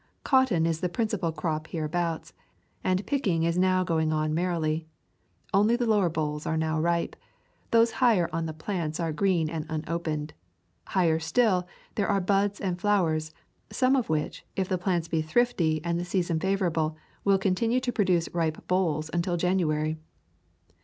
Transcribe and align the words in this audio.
Cotton 0.23 0.65
is 0.65 0.79
the 0.79 0.89
principal 0.89 1.31
crop 1.31 1.67
hereabouts, 1.67 2.33
and 2.83 3.05
picking 3.05 3.43
is 3.43 3.55
now 3.55 3.83
going 3.83 4.11
on 4.11 4.33
merrily. 4.33 4.87
Only 5.53 5.75
the 5.75 5.85
lower 5.85 6.09
bolls 6.09 6.47
are 6.47 6.57
now 6.57 6.79
ripe. 6.79 7.15
Those 7.69 7.91
higher 8.01 8.27
on 8.33 8.47
the 8.47 8.51
plants 8.53 8.99
are 8.99 9.11
green 9.13 9.47
and 9.47 9.67
unopened. 9.69 10.33
Higher 10.87 11.19
still, 11.19 11.67
there 11.93 12.07
are 12.09 12.19
buds 12.19 12.59
and 12.59 12.81
flowers, 12.81 13.31
some 13.71 13.95
of 13.95 14.09
which, 14.09 14.43
if 14.55 14.67
the 14.67 14.79
plants 14.79 15.07
be 15.07 15.21
thrifty 15.21 15.81
and 15.83 15.99
the 15.99 16.03
season 16.03 16.39
favorable, 16.39 16.97
will 17.23 17.37
con 17.37 17.53
tinue 17.53 17.79
to 17.83 17.91
produce 17.93 18.27
ripe 18.33 18.65
bolls 18.67 19.11
until 19.13 19.37
January. 19.37 19.97